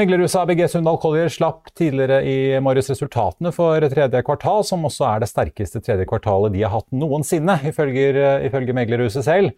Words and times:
Meglerhuset 0.00 0.40
ABG 0.40 0.62
Sundal 0.72 0.96
Collier 0.96 1.28
slapp 1.28 1.66
tidligere 1.76 2.22
i 2.24 2.36
morges 2.64 2.86
resultatene 2.88 3.50
for 3.52 3.84
tredje 3.92 4.22
kvartal, 4.24 4.62
som 4.64 4.86
også 4.88 5.04
er 5.04 5.20
det 5.20 5.28
sterkeste 5.28 5.82
tredje 5.84 6.06
kvartalet 6.08 6.54
de 6.54 6.62
har 6.64 6.72
hatt 6.72 6.86
noensinne, 6.96 7.58
ifølge, 7.68 8.06
ifølge 8.48 8.76
meglerhuset 8.78 9.26
selv. 9.26 9.50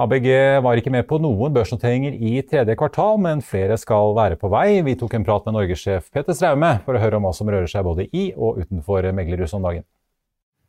ABG 0.00 0.30
var 0.64 0.80
ikke 0.80 0.94
med 0.94 1.04
på 1.10 1.18
noen 1.20 1.52
børsnoteringer 1.52 2.16
i 2.16 2.38
tredje 2.48 2.78
kvartal, 2.80 3.20
men 3.26 3.44
flere 3.44 3.76
skal 3.78 4.16
være 4.16 4.40
på 4.40 4.48
vei. 4.54 4.80
Vi 4.86 4.96
tok 5.02 5.18
en 5.18 5.26
prat 5.28 5.44
med 5.44 5.58
norgessjef 5.58 6.08
Peter 6.14 6.32
Straume 6.38 6.78
for 6.86 6.96
å 6.96 7.04
høre 7.04 7.20
om 7.20 7.28
hva 7.28 7.34
som 7.36 7.52
rører 7.52 7.68
seg 7.68 7.84
både 7.84 8.08
i 8.08 8.30
og 8.32 8.64
utenfor 8.64 9.12
meglerhuset 9.12 9.60
om 9.60 9.68
dagen. 9.68 9.84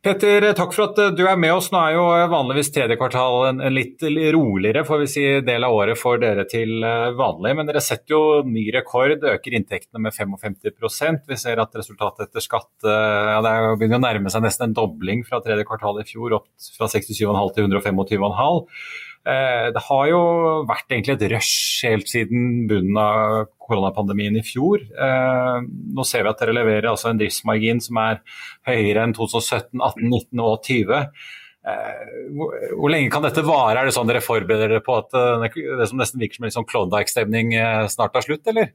Petter, 0.06 0.44
takk 0.54 0.70
for 0.70 0.84
at 0.84 0.98
eh, 1.02 1.08
du 1.18 1.24
er 1.26 1.38
med 1.40 1.50
oss. 1.50 1.72
Nå 1.74 1.80
er 1.82 1.96
jo 1.96 2.02
eh, 2.14 2.28
vanligvis 2.30 2.68
tredje 2.70 2.94
kvartal 2.94 3.48
en, 3.48 3.62
litt 3.74 4.04
roligere 4.36 4.84
får 4.86 5.00
vi 5.00 5.08
si, 5.10 5.24
del 5.42 5.66
av 5.66 5.74
året 5.74 5.98
for 5.98 6.20
dere 6.22 6.44
til 6.46 6.76
eh, 6.86 7.08
vanlig, 7.18 7.56
men 7.58 7.66
dere 7.66 7.82
setter 7.82 8.14
jo 8.14 8.20
ny 8.46 8.68
rekord, 8.76 9.26
øker 9.32 9.56
inntektene 9.58 10.04
med 10.04 10.14
55% 10.14 11.26
Vi 11.26 11.40
ser 11.40 11.58
at 11.58 11.74
resultatet 11.74 12.28
etter 12.28 12.44
skatt 12.44 12.86
ja, 12.86 13.40
det 13.42 13.56
begynner 13.80 13.98
å 13.98 14.04
nærme 14.04 14.30
seg 14.30 14.46
nesten 14.46 14.68
en 14.68 14.78
dobling 14.78 15.26
fra 15.26 15.42
tredje 15.42 15.66
kvartal 15.66 15.98
i 15.98 16.06
fjor, 16.06 16.38
opp 16.38 16.70
fra 16.78 16.86
67,5 16.92 17.50
til 17.56 17.66
125,5. 17.66 18.62
Eh, 19.26 19.68
det 19.74 19.82
har 19.88 20.04
jo 20.06 20.18
vært 20.68 20.92
egentlig 20.92 21.16
et 21.16 21.24
rush 21.32 21.86
helt 21.88 22.06
siden 22.06 22.66
bunnen 22.70 22.98
av 23.00 23.48
koronapandemien 23.66 24.38
i 24.38 24.44
fjor. 24.46 24.84
Eh, 24.86 25.56
nå 25.66 26.04
ser 26.06 26.22
vi 26.22 26.30
at 26.30 26.44
dere 26.44 26.54
leverer 26.54 26.86
altså 26.92 27.10
en 27.10 27.18
driftsmargin 27.18 27.82
som 27.82 27.98
er 28.04 28.20
høyere 28.68 29.02
enn 29.02 29.16
2017, 29.16 29.82
18, 29.82 30.06
19 30.06 30.44
og 30.46 30.54
20. 30.68 31.10
Eh, 31.66 32.14
hvor 32.78 32.94
lenge 32.94 33.10
kan 33.10 33.26
dette 33.26 33.42
vare? 33.42 33.80
Er 33.80 33.90
det 33.90 33.96
sånn 33.98 34.06
dere 34.06 34.22
forbereder 34.22 34.76
dere 34.76 34.86
på 34.86 35.00
at 35.00 35.10
det 35.10 35.90
som 35.90 35.98
nesten 35.98 36.22
virker 36.22 36.38
som 36.38 36.46
en 36.46 36.58
sånn 36.60 36.70
Klondyke-stemning 36.70 37.56
snart 37.90 38.14
er 38.14 38.28
slutt, 38.28 38.46
eller? 38.52 38.70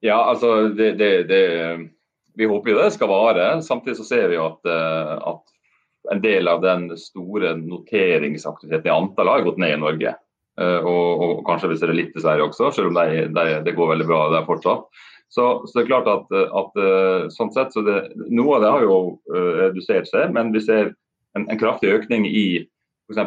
Ja, 0.00 0.22
altså 0.30 0.70
det, 0.70 0.94
det, 0.96 1.14
det, 1.28 1.42
Vi 2.38 2.46
håper 2.48 2.70
jo 2.70 2.78
det 2.78 2.92
skal 2.94 3.10
vare. 3.10 3.56
Samtidig 3.66 3.98
så 3.98 4.06
ser 4.14 4.30
vi 4.30 4.38
at, 4.38 4.62
at 4.70 5.42
en 6.10 6.22
del 6.22 6.48
av 6.50 6.62
den 6.64 6.88
store 6.98 7.54
noteringsaktiviteten 7.58 8.90
i 8.90 8.94
antall 8.94 9.30
har 9.30 9.46
gått 9.46 9.60
ned 9.62 9.76
i 9.76 9.80
Norge. 9.80 10.14
Uh, 10.60 10.80
og, 10.82 11.22
og, 11.22 11.34
kanskje 11.46 11.70
vi 11.70 11.78
ser 11.80 11.92
det 11.92 11.96
litt 11.96 12.16
i 12.18 12.22
Sverige 12.22 12.48
også, 12.50 12.72
selv 12.74 12.90
om 12.90 12.98
det 12.98 13.30
de, 13.36 13.44
de 13.64 13.74
går 13.76 13.92
veldig 13.94 14.06
bra 14.08 14.24
der 14.34 14.48
fortsatt. 14.48 14.88
Så, 15.30 15.44
så, 15.64 15.72
det 15.76 15.84
er 15.84 15.90
klart 15.92 16.10
at, 16.10 16.32
at 16.34 16.80
uh, 16.80 17.28
sånn 17.32 17.52
sett, 17.54 17.70
så 17.72 17.84
det, 17.86 18.00
Noe 18.28 18.58
av 18.58 18.64
det 18.64 18.72
har 18.74 18.86
jo 18.86 18.96
uh, 19.30 19.52
redusert 19.62 20.10
seg, 20.10 20.34
men 20.34 20.50
vi 20.56 20.62
ser 20.64 20.90
en, 21.38 21.46
en 21.46 21.60
kraftig 21.60 21.92
økning 21.94 22.26
i 22.26 22.64
f.eks. 23.10 23.22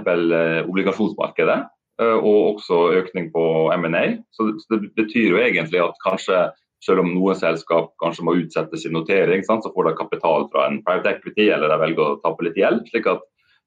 obligasjonsmarkedet. 0.67 1.63
Og 2.03 2.55
også 2.55 2.77
økning 2.97 3.27
på 3.31 3.41
M&A. 3.75 4.01
Så, 4.33 4.47
så 4.63 4.79
det 4.79 4.89
betyr 4.97 5.35
jo 5.35 5.37
egentlig 5.37 5.77
at 5.83 5.99
kanskje 6.01 6.39
selv 6.83 7.03
om 7.03 7.13
noen 7.13 7.37
selskap 7.39 7.93
kanskje 8.03 8.25
må 8.27 8.35
utsette 8.41 8.79
sin 8.79 8.95
notering, 8.95 9.43
sant, 9.47 9.63
så 9.63 9.71
får 9.73 9.89
de 9.89 9.99
kapital 9.99 10.49
fra 10.51 10.67
en 10.67 10.81
private 10.83 11.15
equity, 11.15 11.47
eller 11.53 11.71
de 11.71 11.79
velger 11.79 12.03
å 12.03 12.19
tappe 12.23 12.47
litt 12.47 12.59
gjeld. 12.59 12.83
slik 12.91 13.07
at 13.11 13.23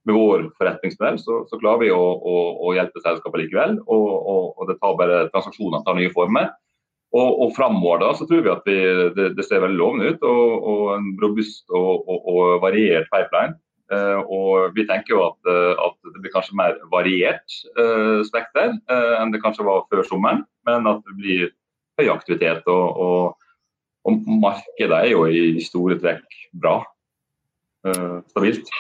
med 0.06 0.14
vår 0.14 0.44
forretningsmodell 0.58 1.18
så, 1.18 1.40
så 1.50 1.58
klarer 1.58 1.82
vi 1.82 1.90
å, 1.94 1.98
å, 1.98 2.36
å 2.62 2.74
hjelpe 2.76 3.02
selskapet 3.02 3.42
likevel. 3.42 3.80
Og, 3.90 4.06
og, 4.06 4.44
og, 4.54 4.68
det 4.70 4.78
tar 4.78 4.94
bare 5.00 5.26
transaksjoner 5.32 5.82
tar 5.86 5.98
nye 5.98 6.12
former. 6.14 6.52
Og, 7.16 7.28
og 7.42 7.52
framover 7.56 8.02
da, 8.04 8.12
så 8.14 8.26
tror 8.28 8.44
vi 8.44 8.52
at 8.52 8.66
vi, 8.68 8.76
det, 9.16 9.32
det, 9.38 9.46
ser 9.46 9.64
veldig 9.64 9.80
lovende 9.80 10.12
ut. 10.14 10.26
Og, 10.30 10.90
en 10.94 11.10
robust 11.22 11.74
og, 11.74 12.12
variert 12.62 13.10
pipeline. 13.10 13.58
Uh, 13.86 14.18
og 14.34 14.72
vi 14.74 14.82
tenker 14.86 15.14
jo 15.14 15.20
at, 15.28 15.36
uh, 15.46 15.74
at, 15.78 15.94
det 16.10 16.22
blir 16.22 16.32
kanskje 16.34 16.56
mer 16.58 16.78
variert 16.90 17.54
uh, 17.78 18.18
spekter 18.26 18.72
enn 18.90 19.30
det 19.30 19.38
kanskje 19.44 19.66
var 19.66 19.84
før 19.90 20.02
sommeren. 20.06 20.42
Men 20.66 20.88
at 20.90 21.04
det 21.06 21.14
blir 21.18 21.52
høy 22.00 22.10
aktivitet. 22.12 22.66
Og, 22.70 23.00
og, 23.06 23.48
og, 24.06 24.30
markedet 24.44 25.00
er 25.02 25.10
jo 25.14 25.26
i 25.30 25.64
store 25.64 25.98
trekk 26.02 26.38
bra. 26.56 26.78
Uh, 27.86 28.22
stabilt. 28.32 28.70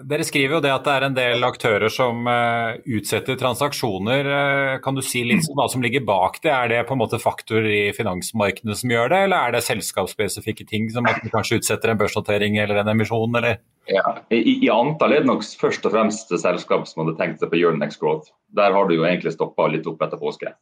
Dere 0.00 0.24
skriver 0.24 0.56
jo 0.56 0.60
det 0.64 0.70
at 0.72 0.86
det 0.86 0.92
er 0.94 1.04
en 1.04 1.16
del 1.16 1.44
aktører 1.44 1.92
som 1.92 2.24
uh, 2.24 2.78
utsetter 2.88 3.36
transaksjoner. 3.40 4.28
Uh, 4.28 4.76
kan 4.80 4.96
du 4.96 5.02
si 5.04 5.20
litt 5.28 5.44
om 5.50 5.58
hva 5.58 5.66
som 5.72 5.84
ligger 5.84 6.06
bak 6.08 6.38
det? 6.40 6.52
Er 6.54 6.70
det 6.72 6.78
på 6.88 6.96
en 6.96 7.02
måte 7.02 7.20
faktorer 7.20 7.68
i 7.68 7.82
finansmarkedene 7.96 8.76
som 8.78 8.94
gjør 8.94 9.12
det, 9.12 9.18
eller 9.26 9.36
er 9.36 9.56
det 9.56 9.66
selskapsspesifikke 9.66 10.64
ting 10.70 10.88
som 10.92 11.08
at 11.10 11.20
man 11.20 11.34
kanskje 11.34 11.60
utsetter 11.60 11.92
en 11.92 12.00
børsnotering 12.00 12.56
eller 12.62 12.80
en 12.80 12.92
emisjon, 12.94 13.36
eller? 13.42 13.60
Ja, 13.90 14.16
I, 14.32 14.40
i 14.64 14.72
antall 14.72 15.18
er 15.18 15.24
det 15.24 15.28
nok 15.28 15.44
først 15.60 15.84
og 15.84 15.92
fremst 15.92 16.32
selskap 16.32 16.88
som 16.88 17.04
hadde 17.04 17.18
tenkt 17.20 17.44
seg 17.44 17.52
på 17.52 17.60
Euronex 17.60 18.00
Growth. 18.00 18.32
Der 18.56 18.72
har 18.72 18.88
du 18.88 18.96
jo 18.96 19.04
egentlig 19.04 19.34
stoppa 19.36 19.68
litt 19.68 19.88
opp 19.90 20.00
etter 20.06 20.20
påske. 20.20 20.54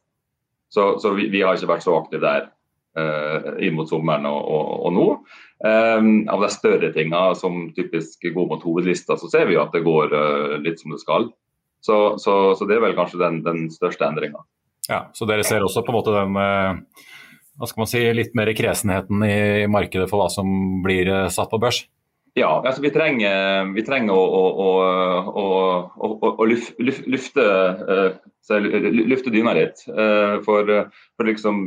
Så, 0.69 0.99
så 1.01 1.13
vi, 1.17 1.27
vi, 1.33 1.41
har 1.41 1.57
ikke 1.57 1.71
vært 1.71 1.85
så 1.85 1.95
aktive 1.97 2.21
der 2.23 2.47
uh, 2.99 3.55
inn 3.63 3.77
mot 3.77 3.89
sommeren 3.89 4.27
og, 4.29 4.39
og, 4.39 4.71
og 4.85 4.95
nå. 4.95 5.07
Um, 5.59 6.11
av 6.31 6.45
de 6.45 6.51
større 6.53 6.91
tingene 6.95 7.35
som 7.35 7.65
typisk 7.75 8.29
går 8.31 8.47
mot 8.51 8.63
hovedlista, 8.63 9.17
så 9.19 9.31
ser 9.31 9.49
vi 9.49 9.57
at 9.59 9.73
det 9.75 9.83
går 9.87 10.13
uh, 10.13 10.55
litt 10.61 10.81
som 10.81 10.93
det 10.93 11.01
skal. 11.01 11.29
Så, 11.81 11.97
så, 12.21 12.39
så, 12.59 12.67
det 12.67 12.77
er 12.77 12.85
vel 12.85 12.97
kanskje 12.97 13.21
den, 13.21 13.41
den 13.45 13.67
største 13.73 14.07
endringa. 14.07 14.43
Ja, 14.89 15.05
så 15.15 15.27
dere 15.29 15.45
ser 15.47 15.63
også 15.63 15.83
på 15.85 15.93
en 15.93 15.99
måte 15.99 16.15
den 16.15 16.37
uh, 16.37 17.05
hva 17.59 17.67
skal 17.67 17.83
man 17.83 17.89
si, 17.91 18.01
litt 18.15 18.35
mer 18.39 18.51
kresenheten 18.55 19.23
i 19.25 19.67
markedet 19.67 20.07
for 20.07 20.21
hva 20.21 20.29
som 20.31 20.47
blir 20.85 21.09
satt 21.33 21.51
på 21.51 21.59
børs? 21.59 21.81
Ja, 22.39 22.49
altså 22.63 22.81
vi 22.83 22.91
trenger, 22.93 23.71
vi 23.75 23.83
trenger 23.83 24.15
å, 24.15 24.43
å, 24.63 24.67
å, 25.41 26.09
å 26.29 26.45
lufte, 26.47 27.45
lufte, 29.09 29.33
dyna 29.33 29.55
litt. 29.57 29.83
Eh, 29.89 30.35
for, 30.45 30.71
for 31.17 31.27
liksom, 31.27 31.59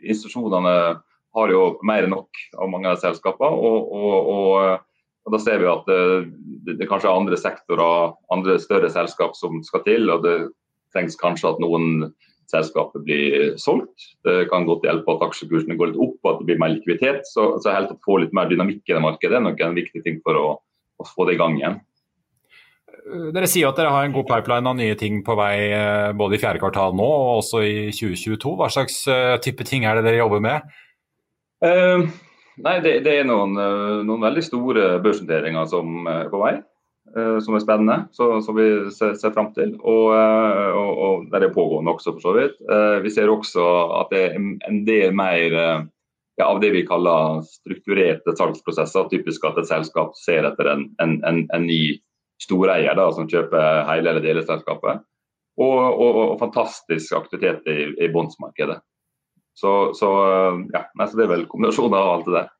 institusjonene 0.00 0.76
har 1.36 1.52
jo 1.52 1.62
mer 1.84 2.06
enn 2.06 2.14
nok 2.14 2.40
av 2.56 2.70
mange 2.72 2.88
av 2.92 3.00
selskapene. 3.02 3.52
Og, 3.52 3.90
og, 3.92 4.30
og, 4.32 4.86
og, 5.26 5.34
da 5.34 5.42
ser 5.42 5.60
vi 5.60 5.68
at 5.68 5.90
det, 5.90 6.76
det, 6.80 6.88
kanskje 6.88 7.10
er 7.10 7.18
andre 7.20 7.40
sektorer, 7.40 8.14
andre 8.32 8.56
større 8.62 8.92
selskap 8.92 9.36
som 9.36 9.60
skal 9.66 9.84
til. 9.84 10.08
og 10.14 10.24
det 10.24 10.38
trengs 10.94 11.18
kanskje 11.20 11.52
at 11.52 11.60
noen 11.60 12.14
selskapet 12.52 13.04
blir 13.06 13.56
solgt. 13.60 14.08
Det 14.26 14.46
kan 14.50 14.66
godt 14.68 14.86
hjelpe 14.86 15.16
at 15.16 15.26
aksjekursene 15.28 15.76
går 15.78 15.92
litt 15.92 16.00
opp, 16.02 16.16
og 16.22 16.30
at 16.32 16.40
det 16.40 16.48
blir 16.50 16.62
mer 16.62 16.72
likviditet. 16.74 17.26
Så, 17.30 17.48
så 17.62 17.74
helt 17.74 17.92
å 17.94 17.98
få 18.06 18.20
litt 18.22 18.34
mer 18.36 18.50
dynamikk 18.50 18.84
i 18.86 18.96
det 18.96 19.02
markedet 19.02 19.38
er 19.38 19.44
nok 19.44 19.62
en 19.64 19.76
viktig 19.76 20.02
ting 20.06 20.20
for 20.24 20.38
å, 20.40 20.46
å 21.00 21.08
få 21.08 21.28
det 21.28 21.36
i 21.36 21.40
gang 21.40 21.58
igjen. 21.58 21.80
Dere 23.06 23.46
sier 23.46 23.68
at 23.68 23.78
dere 23.78 23.92
har 23.94 24.06
en 24.06 24.14
god 24.14 24.26
pipeline 24.26 24.66
av 24.66 24.78
nye 24.78 24.94
ting 24.98 25.20
på 25.26 25.36
vei 25.38 25.68
eh, 25.70 26.12
både 26.18 26.34
i 26.34 26.40
fjerde 26.42 26.58
kvartal 26.58 26.96
nå 26.98 27.06
og 27.06 27.42
også 27.44 27.62
i 27.62 27.74
2022. 27.94 28.54
Hva 28.58 28.70
slags 28.72 29.04
eh, 29.12 29.34
type 29.44 29.66
ting 29.68 29.86
er 29.86 29.98
det 29.98 30.08
dere 30.08 30.24
jobber 30.24 30.42
med? 30.42 30.66
Uh, 31.62 32.02
nei, 32.60 32.74
det, 32.82 32.98
det 33.06 33.20
er 33.20 33.28
noen, 33.28 33.54
noen, 34.04 34.24
veldig 34.26 34.42
store 34.44 34.88
børsnoteringer 35.04 35.70
som 35.70 36.10
er 36.10 36.26
på 36.32 36.42
vei. 36.42 36.56
Eh, 37.16 37.38
som 37.40 37.54
er 37.56 37.62
spennende, 37.64 37.96
som 38.12 38.56
vi 38.56 38.66
ser, 38.92 39.14
ser 39.16 39.32
fram 39.32 39.48
til. 39.56 39.72
Og, 39.80 40.10
eh, 40.12 40.72
og, 40.76 40.98
og 41.06 41.28
det 41.32 41.46
er 41.46 41.54
pågående 41.54 41.94
også, 41.96 42.12
for 42.16 42.24
så 42.24 42.32
vidt. 42.36 42.58
Eh, 42.60 42.96
vi 43.04 43.12
ser 43.14 43.32
også 43.32 43.64
at 44.02 44.12
det 44.12 44.24
er 44.26 44.34
en 44.36 44.82
del 44.84 45.14
mer 45.16 45.54
ja, 45.56 46.44
av 46.44 46.60
det 46.60 46.74
vi 46.74 46.84
kaller 46.88 47.40
strukturerte 47.48 48.36
salgsprosesser. 48.36 49.08
Typisk 49.12 49.46
at 49.48 49.62
et 49.62 49.70
selskap 49.70 50.12
ser 50.20 50.44
etter 50.44 50.68
en, 50.74 50.90
en, 51.00 51.16
en, 51.24 51.46
en 51.56 51.64
ny 51.64 51.96
storeier 52.42 52.98
da, 52.98 53.08
som 53.16 53.30
kjøper 53.30 53.86
hele 53.88 54.12
eller 54.12 54.24
deler 54.24 54.44
selskapet. 54.44 55.00
Og, 55.56 55.80
og, 56.04 56.34
fantastisk 56.36 57.16
aktivitet 57.16 57.64
i, 57.72 57.78
i 58.04 58.10
bondsmarkedet. 58.12 58.76
Så, 59.56 59.72
så, 59.96 60.10
ja, 60.68 60.82
så 61.00 61.16
det 61.16 61.24
er 61.24 61.32
vel 61.32 61.46
kombinasjonen 61.48 61.96
av 61.96 62.10
alt 62.10 62.28
det 62.28 62.34
der. 62.34 62.50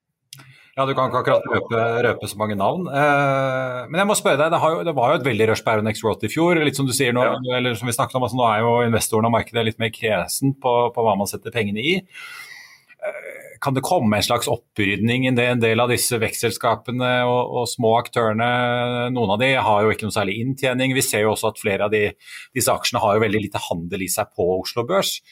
Ja, 0.77 0.85
Du 0.85 0.93
kan 0.93 1.09
ikke 1.09 1.23
akkurat 1.23 1.47
røpe, 1.49 1.83
røpe 2.05 2.29
så 2.29 2.37
mange 2.37 2.57
navn. 2.61 2.85
Eh, 2.85 3.79
men 3.89 4.03
jeg 4.03 4.09
må 4.11 4.17
spørre 4.19 4.37
deg, 4.43 4.53
det, 4.53 4.61
jo, 4.61 4.83
det, 4.85 4.93
var 4.99 5.13
jo 5.15 5.21
et 5.23 5.25
veldig 5.25 5.47
rush 5.49 5.65
på 5.65 5.73
Euronex 5.73 6.03
Roth 6.05 6.27
i 6.29 6.29
fjor. 6.29 6.61
litt 6.61 6.77
Som 6.77 6.89
du 6.89 6.93
sier 6.93 7.17
nå, 7.17 7.25
ja. 7.25 7.39
eller 7.57 7.79
som 7.79 7.89
vi 7.89 7.95
snakket 7.97 8.19
om, 8.19 8.27
altså, 8.27 8.37
nå 8.37 8.45
er 8.51 8.61
jo 8.61 8.75
investorene 8.85 9.31
og 9.31 9.37
markedet 9.39 9.65
litt 9.65 9.81
mer 9.81 9.95
kresen 9.95 10.53
på, 10.61 10.75
på, 10.93 11.07
hva 11.07 11.17
man 11.17 11.31
setter 11.31 11.55
pengene 11.55 11.81
i. 11.81 11.97
Eh, 11.97 13.57
kan 13.65 13.73
det 13.73 13.87
komme 13.89 14.21
en 14.21 14.27
slags 14.27 14.51
opprydning 14.53 15.25
i 15.31 15.33
det 15.33 15.49
en 15.55 15.65
del 15.65 15.81
av 15.81 15.89
disse 15.89 16.21
vekstselskapene 16.21 17.13
og, 17.25 17.57
og, 17.57 17.65
små 17.73 17.95
aktørene? 18.03 18.53
Noen 19.17 19.33
av 19.33 19.41
de 19.41 19.55
har 19.57 19.81
jo 19.81 19.97
ikke 19.97 20.11
noe 20.11 20.19
særlig 20.19 20.43
inntjening. 20.43 20.93
Vi 20.93 21.09
ser 21.09 21.25
jo 21.25 21.33
også 21.33 21.55
at 21.55 21.63
flere 21.63 21.89
av 21.89 21.97
de, 21.97 22.11
disse 22.53 22.75
aksjene 22.75 23.01
har 23.01 23.17
jo 23.17 23.25
veldig 23.25 23.47
lite 23.49 23.65
handel 23.71 24.05
i 24.05 24.13
seg 24.13 24.29
på 24.37 24.59
Oslo 24.59 24.85
Børs. 24.85 25.23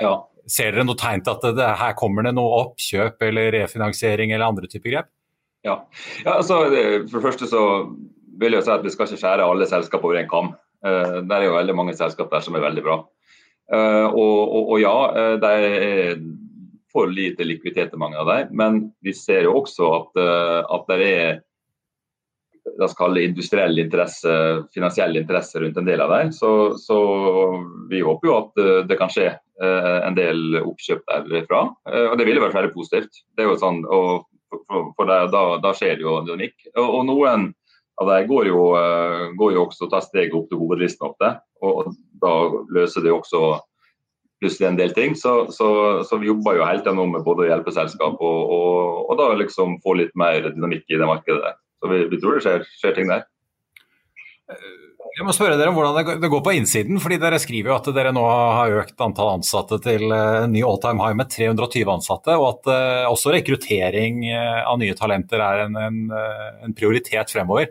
Ja. 0.00 0.22
Ser 0.50 0.74
dere 0.74 0.84
noe 0.84 0.98
tegn 1.00 1.22
til 1.24 1.36
at 1.36 1.56
det, 1.56 1.68
her 1.80 1.94
kommer 1.98 2.26
det 2.26 2.34
noe 2.36 2.60
oppkjøp 2.62 3.22
eller 3.28 3.52
refinansiering 3.54 4.34
eller 4.34 4.50
andre 4.50 4.68
typer 4.70 4.92
grep? 4.92 5.10
Ja, 5.64 5.78
ja 6.24 6.36
altså, 6.36 6.66
For 7.08 7.16
det 7.16 7.24
første 7.24 7.48
så 7.48 7.62
vil 8.40 8.56
jeg 8.56 8.66
si 8.66 8.72
at 8.74 8.84
vi 8.84 8.92
skal 8.92 9.08
ikke 9.08 9.22
skjære 9.22 9.48
alle 9.48 9.68
selskap 9.70 10.04
over 10.04 10.20
en 10.20 10.30
kam. 10.30 10.52
Uh, 10.84 11.22
det 11.24 11.36
er 11.36 11.46
jo 11.46 11.56
veldig 11.56 11.76
mange 11.78 11.96
selskap 11.96 12.32
der 12.32 12.44
som 12.44 12.56
er 12.58 12.64
veldig 12.66 12.84
bra. 12.84 13.00
Uh, 13.72 14.08
og, 14.10 14.40
og, 14.42 14.62
og, 14.74 14.76
ja, 14.82 14.96
uh, 15.14 15.36
det 15.40 15.52
er 15.54 16.18
for 16.92 17.08
lite 17.10 17.46
likviditet 17.46 17.94
i 17.96 18.00
mange 18.00 18.20
av 18.20 18.28
dem. 18.28 18.52
Men 18.58 18.82
vi 19.02 19.14
ser 19.16 19.48
jo 19.48 19.56
også 19.62 19.88
at, 19.96 20.20
at 20.76 20.90
det 20.92 21.08
er 21.08 21.40
la 22.78 22.88
oss 22.88 22.96
kalle 22.98 23.22
industriell 23.26 23.78
interesse, 23.78 24.34
finansiell 24.74 25.16
interesse 25.20 25.60
rundt 25.62 25.78
en 25.78 25.88
del 25.88 26.02
av 26.02 26.12
dem. 26.14 26.32
Så, 26.34 26.50
så, 26.80 26.98
vi 27.90 28.02
håper 28.04 28.30
jo 28.30 28.36
at 28.38 28.62
det 28.88 28.98
kan 28.98 29.12
skje 29.12 29.28
en 29.62 30.16
del 30.16 30.58
oppkjøp 30.58 31.04
derfra. 31.30 31.60
Og 32.10 32.14
det 32.18 32.26
ville 32.26 32.42
vært 32.42 32.56
veldig 32.56 32.72
positivt. 32.74 33.20
Det 33.36 33.44
er 33.44 33.52
jo 33.52 33.60
sånn, 33.60 33.84
og 33.86 34.24
for, 34.96 35.04
det, 35.06 35.18
da, 35.34 35.44
da, 35.62 35.74
skjer 35.76 35.98
det 35.98 36.06
jo 36.06 36.16
dynamikk. 36.26 36.56
Og, 36.74 36.88
og 36.88 37.04
noen 37.10 37.52
av 38.02 38.10
dem 38.10 38.26
går 38.30 38.50
går 39.38 39.54
jo 39.54 39.66
også 39.68 39.88
tar 39.90 40.02
steget 40.02 40.34
opp 40.34 40.50
til 40.50 40.60
hovedlisten 40.62 41.06
ofte. 41.10 41.36
Og 41.62 41.94
da 42.22 42.34
løser 42.74 43.04
det 43.04 43.12
jo 43.12 43.20
også 43.20 43.44
plutselig 44.42 44.68
en 44.68 44.78
del 44.78 44.94
ting. 44.96 45.14
Så, 45.16 45.34
så, 45.54 45.68
så 46.04 46.18
vi 46.20 46.30
jobber 46.30 46.58
jo 46.58 46.66
helt 46.68 46.84
tida 46.86 46.94
med 46.98 47.24
både 47.26 47.46
å 47.46 47.50
hjelpe 47.50 47.74
selskap 47.74 48.18
og, 48.20 48.40
og, 48.56 49.04
og, 49.08 49.14
da 49.20 49.30
liksom 49.38 49.78
få 49.84 49.98
litt 50.00 50.14
mer 50.18 50.50
dynamikk 50.50 50.88
i 50.90 51.00
det 51.00 51.08
markedet. 51.08 51.54
Så 51.84 51.92
vi, 51.92 52.00
vi 52.08 52.16
tror 52.16 52.38
det 52.38 52.44
skjer, 52.46 52.62
skjer 52.80 52.96
ting 52.96 53.10
der. 53.12 53.26
Jeg 55.14 55.26
må 55.28 55.34
spørre 55.36 55.58
dere 55.60 55.68
om 55.68 55.76
hvordan 55.76 56.16
det 56.22 56.30
går 56.32 56.40
på 56.42 56.54
innsiden. 56.56 56.96
fordi 57.00 57.20
Dere 57.20 57.38
skriver 57.42 57.70
jo 57.70 57.76
at 57.76 57.90
dere 57.94 58.14
nå 58.16 58.22
har 58.24 58.78
økt 58.80 59.04
antall 59.04 59.34
ansatte 59.36 59.76
til 59.84 60.08
en 60.08 60.50
ny 60.50 60.64
all 60.64 60.80
time 60.82 61.04
high 61.04 61.18
med 61.20 61.28
320 61.30 61.92
ansatte, 61.92 62.34
og 62.40 62.48
at 62.48 62.72
uh, 62.72 63.12
også 63.12 63.34
rekruttering 63.36 64.24
uh, 64.26 64.64
av 64.64 64.80
nye 64.80 64.96
talenter 64.96 65.44
er 65.44 65.66
en, 65.66 65.76
en, 65.76 66.00
en 66.64 66.76
prioritet 66.76 67.36
fremover. 67.36 67.68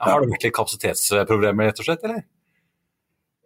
Har 0.00 0.22
det 0.22 0.30
vært 0.30 0.46
litt 0.46 0.56
kapasitetsproblemer, 0.56 1.68
rett 1.68 1.82
og 1.82 1.90
slett? 1.90 2.06
eller? 2.06 2.22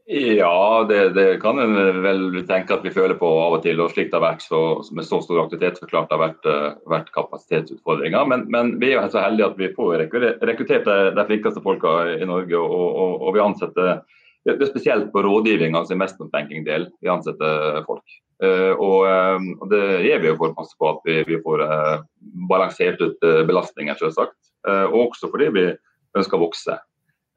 Ja, 0.06 0.84
det, 0.88 1.08
det, 1.08 1.38
kan 1.40 1.58
en 1.58 2.02
vel 2.04 2.42
tenke 2.44 2.76
at 2.76 2.82
vi 2.84 2.92
føler 2.92 3.16
på 3.16 3.28
av 3.40 3.54
og 3.56 3.62
til. 3.64 3.78
og 3.80 3.94
Slik 3.94 4.10
det 4.12 4.18
har 4.18 4.26
vært 4.26 4.42
så, 4.44 4.58
med 4.92 5.06
så 5.08 5.22
stor 5.24 5.40
aktivitet, 5.46 5.80
så 5.80 5.88
klart 5.88 6.10
det 6.10 6.18
har 6.18 6.24
vært, 6.26 6.48
uh, 6.48 6.90
vært 6.92 7.08
kapasitetsutfordringer. 7.14 8.26
Men, 8.28 8.44
men, 8.52 8.74
vi 8.82 8.92
er 8.92 9.08
så 9.08 9.22
heldige 9.24 9.48
at 9.48 9.56
vi 9.62 9.70
får 9.72 10.04
rekruttert 10.04 10.90
de 11.16 11.24
flinkeste 11.30 11.64
folka 11.64 11.96
i 12.18 12.28
Norge. 12.28 12.60
Og, 12.60 12.84
og, 12.84 13.24
og 13.24 13.38
vi 13.38 13.44
ansetter 13.46 13.96
det 14.44 14.58
er 14.60 14.68
spesielt 14.68 15.06
på 15.08 15.22
rådgivning, 15.24 15.72
altså 15.72 15.94
investmentbanking-del, 15.96 16.90
vi 17.00 17.08
ansetter 17.08 17.80
folk. 17.88 18.04
Uh, 18.44 18.76
og, 18.76 19.08
um, 19.08 19.54
og, 19.62 19.70
Det 19.72 19.84
gjør 20.04 20.20
vi 20.20 20.32
jo 20.34 20.38
for 20.42 20.52
å 20.52 20.58
passe 20.58 20.76
på 20.76 20.90
at 20.90 21.06
vi, 21.08 21.22
vi 21.30 21.40
får 21.40 21.64
balansert 22.50 23.00
ut 23.00 23.24
belastninger, 23.48 23.96
selvsagt. 23.96 24.36
og 24.68 24.98
også 25.08 25.32
fordi 25.32 25.48
vi 25.54 25.70
ønsker 26.18 26.36
å 26.36 26.44
vokse. 26.44 26.76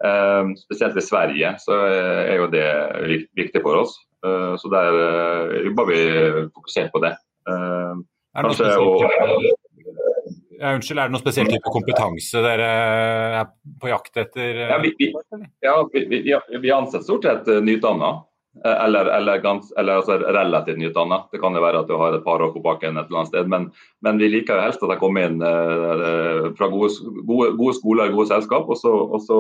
Ehm, 0.06 0.54
spesielt 0.62 0.98
i 0.98 1.02
Sverige 1.02 1.56
så 1.62 1.78
er 1.90 2.36
jo 2.38 2.50
det 2.54 2.68
viktig 3.38 3.64
for 3.64 3.82
oss. 3.82 3.96
Ehm, 4.26 4.58
så 4.62 4.70
der 4.70 5.00
eh, 5.06 5.56
jobber 5.70 5.90
vi 5.90 6.02
fokusert 6.54 6.92
på 6.94 7.02
det. 7.06 7.16
Ehm, 7.50 8.04
kanskje 8.38 8.76
å 8.78 8.92
ja, 10.58 10.74
unnskyld, 10.74 11.00
Er 11.00 11.10
det 11.10 11.14
noen 11.14 11.22
spesiell 11.22 11.50
type 11.52 11.70
kompetanse 11.74 12.42
dere 12.42 12.70
er 13.38 13.50
på 13.82 13.92
jakt 13.92 14.18
etter? 14.18 14.64
Ja, 14.64 14.80
vi, 14.82 14.94
vi, 14.98 15.12
ja, 15.62 15.76
vi, 15.94 16.62
vi 16.64 16.72
ansetter 16.74 17.06
stort 17.06 17.28
sett 17.28 17.50
eh, 17.52 17.62
nyutdanna. 17.62 18.16
Eh, 18.66 18.86
eller, 18.86 19.06
eller, 19.06 19.38
gans, 19.38 19.72
eller 19.78 20.00
altså 20.02 20.18
relativt 20.18 20.78
nyutdanna. 20.78 21.22
Det 21.32 21.42
kan 21.42 21.56
jo 21.56 21.62
være 21.62 21.84
at 21.84 21.90
du 21.90 21.98
har 22.00 22.16
et 22.16 22.24
par 22.26 22.42
år 22.42 22.54
på 22.56 22.64
baken 22.66 22.98
et 22.98 23.10
eller 23.10 23.22
annet 23.22 23.32
sted. 23.34 23.52
Men, 23.52 23.70
men 24.06 24.22
vi 24.22 24.32
liker 24.32 24.58
jo 24.58 24.66
helst 24.66 24.84
at 24.86 24.94
de 24.94 25.00
kommer 25.02 25.28
inn 25.28 25.44
eh, 25.46 26.48
fra 26.58 26.72
gode, 26.74 26.90
gode, 27.28 27.52
gode, 27.60 27.76
skoler 27.78 28.14
gode 28.16 28.32
selskap. 28.32 28.70
Og 28.70 28.80
så, 28.80 28.94
og 28.94 29.22
så 29.28 29.40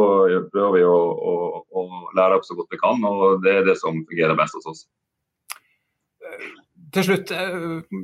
prøver 0.53 0.77
vi 0.77 0.85
å, 0.85 0.99
å, 1.33 1.35
å, 1.73 1.87
lære 2.17 2.39
opp 2.39 2.47
så 2.47 2.57
godt 2.57 2.73
vi 2.73 2.81
kan, 2.81 3.03
og 3.07 3.43
det 3.45 3.59
er 3.59 3.67
det 3.67 3.77
som 3.81 4.05
fungerer 4.05 4.37
best 4.37 4.59
hos 4.59 4.71
oss 4.73 4.87
til 6.95 7.03
slutt, 7.03 7.31
eh, 7.35 7.55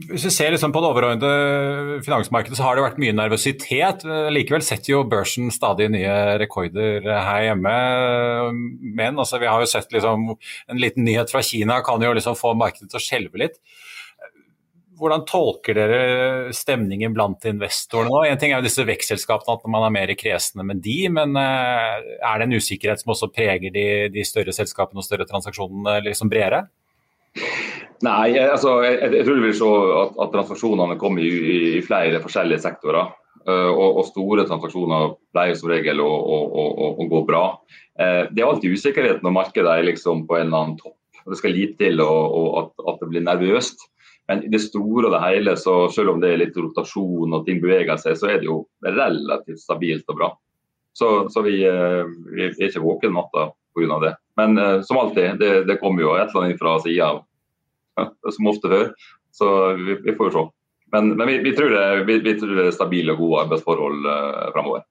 hvis 0.10 0.26
vi 0.28 0.32
ser 0.34 0.52
liksom 0.52 0.74
på 0.76 0.82
det 0.84 0.90
overordnede 0.90 2.02
finansmarkedet, 2.04 2.58
så 2.60 2.66
har 2.66 2.76
det 2.76 2.84
vært 2.84 3.00
mye 3.00 3.16
nervøsitet. 3.16 4.04
Likevel 4.34 4.66
setter 4.66 4.96
jo 4.96 5.06
børsen 5.08 5.54
stadig 5.56 5.88
nye 5.94 6.18
rekorder 6.42 7.08
her 7.08 7.48
hjemme. 7.48 7.78
Men 9.00 9.16
altså, 9.16 9.40
vi 9.40 9.48
har 9.48 9.64
jo 9.64 9.72
sett 9.72 9.96
liksom, 9.96 10.34
en 10.68 10.84
liten 10.84 11.08
nyhet 11.08 11.32
fra 11.32 11.44
Kina 11.46 11.80
kan 11.86 12.04
jo 12.04 12.12
liksom 12.18 12.36
få 12.40 12.54
markedet 12.60 12.92
til 12.92 13.00
å 13.00 13.06
skjelve 13.06 13.44
litt. 13.46 13.58
Hvordan 15.00 15.24
tolker 15.28 15.76
dere 15.76 16.54
stemningen 16.54 17.16
blant 17.16 17.48
investorene 17.50 18.12
nå? 18.12 18.22
En 18.28 18.40
ting 18.40 18.52
er 18.52 18.62
jo 18.62 18.68
disse 18.68 18.86
vekstselskapene, 18.88 19.56
at 19.58 19.72
man 19.72 19.88
er 19.88 19.96
mer 19.96 20.14
kresne 20.20 20.64
med 20.68 20.84
de, 20.86 21.00
men 21.12 21.40
eh, 21.40 22.14
er 22.20 22.40
det 22.40 22.50
en 22.50 22.60
usikkerhet 22.60 23.02
som 23.02 23.16
også 23.16 23.32
preger 23.34 23.74
de, 23.74 23.88
de 24.14 24.28
større 24.28 24.54
selskapene 24.56 25.02
og 25.02 25.08
større 25.08 25.28
transaksjonene 25.30 26.02
liksom 26.10 26.32
bredere? 26.32 26.66
Nei, 28.04 28.36
altså, 28.36 28.82
jeg, 28.84 28.98
jeg, 29.16 29.24
tror 29.24 29.38
vi 29.38 29.46
vil 29.48 29.56
se 29.56 29.68
at, 30.00 30.18
at 30.26 30.34
transaksjonene 30.34 30.98
kommer 31.00 31.24
i, 31.24 31.30
i, 31.32 31.60
i, 31.78 31.84
flere 31.86 32.20
forskjellige 32.24 32.66
sektorer. 32.66 33.14
Uh, 33.44 33.72
og, 33.72 33.98
og, 34.00 34.04
store 34.08 34.46
transaksjoner 34.48 35.16
pleier 35.36 35.58
som 35.60 35.72
regel 35.72 36.00
å, 36.04 36.08
å, 36.08 36.38
å, 36.64 36.90
å 37.04 37.08
gå 37.12 37.24
bra. 37.28 37.46
Uh, 38.00 38.28
det 38.32 38.44
er 38.44 38.50
alltid 38.50 38.76
usikkerhet 38.76 39.24
når 39.24 39.36
markedet 39.36 39.72
er 39.72 39.88
liksom 39.88 40.26
på 40.28 40.38
en 40.40 40.48
eller 40.50 40.60
annen 40.60 40.78
topp. 40.80 40.98
Det 41.24 41.40
skal 41.40 41.56
lite 41.56 41.80
til 41.80 42.04
at, 42.04 42.72
at, 42.84 43.00
det 43.00 43.12
blir 43.12 43.24
nervøst. 43.24 43.88
Men 44.28 44.44
i 44.44 44.52
det 44.52 44.60
store 44.64 45.08
og 45.08 45.14
det 45.16 45.24
hele, 45.24 45.56
så 45.60 45.76
selv 45.92 46.14
om 46.14 46.24
det 46.24 46.34
er 46.34 46.42
litt 46.42 46.58
rotasjon 46.60 47.36
og 47.36 47.44
ting 47.48 47.60
beveger 47.64 48.00
seg, 48.00 48.18
så 48.20 48.32
er 48.32 48.42
det 48.42 48.50
jo 48.50 48.66
relativt 48.84 49.64
stabilt 49.64 50.08
og 50.12 50.20
bra. 50.20 50.34
Så, 50.96 51.14
så 51.32 51.44
vi, 51.46 51.62
uh, 51.64 52.04
vi, 52.36 52.50
er 52.52 52.68
ikke 52.68 52.84
våkne 52.84 53.16
natta 53.16 53.52
pga. 53.76 54.00
det. 54.04 54.18
Men 54.40 54.60
som 54.84 55.00
alltid, 55.00 55.40
det, 55.40 55.54
det 55.70 55.80
kommer 55.80 56.04
jo 56.04 56.18
et 56.18 56.28
eller 56.28 56.50
annet 56.50 56.60
fra 56.60 56.76
sida 56.84 57.14
som 58.36 58.50
ofte 58.52 58.72
før. 58.72 58.92
Så 59.34 59.50
vi, 59.80 59.98
vi 60.06 60.16
får 60.18 60.30
jo 60.30 60.34
se. 60.36 60.46
Men, 60.94 61.16
men 61.18 61.28
vi, 61.28 61.38
vi, 61.42 61.56
tror 61.58 61.72
det, 61.74 61.86
vi, 62.06 62.20
vi, 62.22 62.34
tror 62.40 62.54
det, 62.54 62.68
er 62.70 62.76
stabile 62.76 63.16
og 63.16 63.24
gode 63.24 63.46
arbeidsforhold 63.48 64.10
eh, 64.14 64.50
framover. 64.54 64.84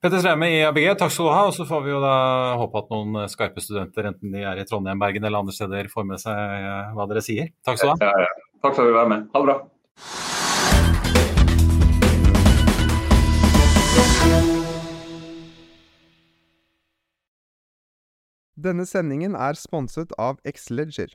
Petter 0.00 0.22
Streme 0.22 0.46
i 0.48 0.60
ABG, 0.64 0.86
takk 0.96 1.10
skal 1.12 1.26
du 1.26 1.32
ha. 1.34 1.40
Og 1.50 1.56
så 1.56 1.66
får 1.68 1.82
vi 1.84 1.90
jo 1.90 1.98
da 2.00 2.14
håpe 2.60 2.84
at 2.84 2.94
noen 2.94 3.26
skarpe 3.32 3.60
studenter, 3.64 4.12
enten 4.12 4.32
de 4.36 4.46
er 4.46 4.62
i 4.62 4.66
Trondheim, 4.68 5.02
Bergen 5.02 5.26
eller 5.26 5.42
andre 5.42 5.56
steder, 5.56 5.90
får 5.92 6.06
med 6.12 6.22
seg 6.22 6.38
eh, 6.38 6.94
hva 6.94 7.08
dere 7.10 7.24
sier. 7.26 7.50
Takk 7.66 7.82
skal 7.82 7.92
du 7.92 8.06
ha. 8.06 8.12
Ja, 8.12 8.28
ja. 8.28 8.46
Takk 8.62 8.76
for 8.76 8.84
at 8.84 8.92
vi 8.92 8.96
var 8.96 9.10
med. 9.10 9.26
Ha 9.34 9.42
det 9.42 9.48
bra. 9.50 9.58
Denne 18.60 18.84
sendingen 18.84 19.34
er 19.34 19.56
sponset 19.56 20.12
av 20.20 20.38
Xleger. 20.44 21.14